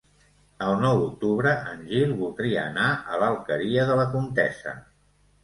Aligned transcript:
El 0.67 0.77
nou 0.85 1.01
d'octubre 1.01 1.51
en 1.73 1.83
Gil 1.91 2.15
voldria 2.23 2.65
anar 2.71 2.89
a 2.95 3.21
l'Alqueria 3.25 3.87
de 3.93 4.01
la 4.03 4.09
Comtessa. 4.17 4.77